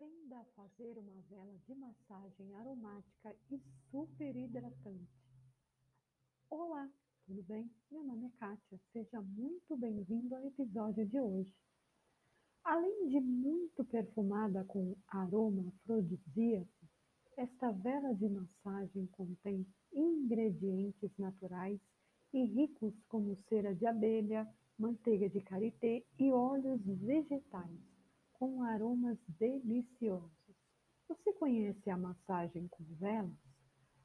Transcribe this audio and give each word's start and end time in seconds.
Aprenda 0.00 0.38
a 0.38 0.44
fazer 0.56 0.96
uma 0.96 1.20
vela 1.28 1.54
de 1.66 1.74
massagem 1.74 2.56
aromática 2.56 3.36
e 3.50 3.60
super 3.90 4.34
hidratante. 4.34 5.12
Olá, 6.48 6.90
tudo 7.26 7.42
bem? 7.42 7.70
Meu 7.90 8.02
nome 8.02 8.28
é 8.28 8.30
Kátia, 8.38 8.80
seja 8.94 9.20
muito 9.20 9.76
bem-vindo 9.76 10.34
ao 10.34 10.46
episódio 10.46 11.04
de 11.04 11.20
hoje. 11.20 11.54
Além 12.64 13.08
de 13.10 13.20
muito 13.20 13.84
perfumada 13.84 14.64
com 14.64 14.96
aroma 15.08 15.68
afrodisíaco, 15.68 16.88
esta 17.36 17.70
vela 17.70 18.14
de 18.14 18.26
massagem 18.26 19.06
contém 19.08 19.66
ingredientes 19.92 21.10
naturais 21.18 21.78
e 22.32 22.42
ricos 22.46 22.94
como 23.06 23.36
cera 23.50 23.74
de 23.74 23.84
abelha, 23.84 24.48
manteiga 24.78 25.28
de 25.28 25.42
karité 25.42 26.02
e 26.18 26.32
óleos 26.32 26.80
vegetais 26.86 27.89
com 28.40 28.62
aromas 28.62 29.18
deliciosos. 29.38 30.56
Você 31.06 31.30
conhece 31.34 31.90
a 31.90 31.98
massagem 31.98 32.66
com 32.68 32.82
velas? 32.98 33.36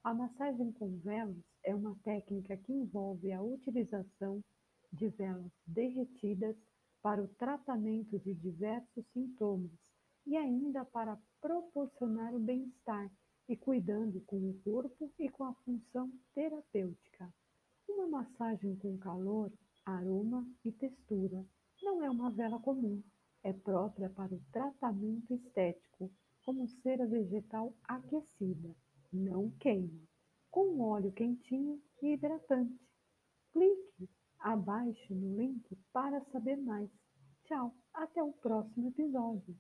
A 0.04 0.14
massagem 0.14 0.74
com 0.74 0.98
velas 0.98 1.42
é 1.64 1.74
uma 1.74 1.96
técnica 2.04 2.58
que 2.58 2.74
envolve 2.74 3.32
a 3.32 3.42
utilização 3.42 4.44
de 4.92 5.08
velas 5.08 5.50
derretidas 5.66 6.54
para 7.02 7.24
o 7.24 7.30
tratamento 7.30 8.20
de 8.20 8.34
diversos 8.34 9.06
sintomas 9.14 9.72
e 10.26 10.36
ainda 10.36 10.84
para 10.84 11.18
proporcionar 11.40 12.36
o 12.36 12.40
bem-estar 12.40 13.10
e 13.48 13.56
cuidando 13.56 14.20
com 14.26 14.50
o 14.50 14.60
corpo 14.66 15.14
e 15.18 15.30
com 15.30 15.46
a 15.46 15.54
função 15.64 16.12
terapêutica. 16.34 17.34
Uma 17.88 18.08
massagem 18.08 18.76
com 18.76 18.98
calor, 18.98 19.50
aroma 19.86 20.46
e 20.66 20.74
textura 20.74 21.46
não 21.82 22.04
é 22.04 22.10
uma 22.10 22.30
vela 22.32 22.60
comum 22.60 23.02
é 23.46 23.54
própria 23.54 24.10
para 24.10 24.34
o 24.34 24.42
tratamento 24.52 25.32
estético, 25.32 26.12
como 26.44 26.68
cera 26.68 27.06
vegetal 27.06 27.72
aquecida, 27.84 28.76
não 29.14 29.52
queima, 29.60 30.02
com 30.50 30.82
óleo 30.82 31.12
quentinho 31.12 31.80
e 32.02 32.14
hidratante. 32.14 32.76
Clique 33.54 34.10
abaixo 34.40 35.14
no 35.14 35.38
link 35.38 35.64
para 35.94 36.22
saber 36.32 36.58
mais. 36.58 36.90
Tchau, 37.44 37.72
até 37.94 38.24
o 38.24 38.34
próximo 38.34 38.88
episódio. 38.88 39.56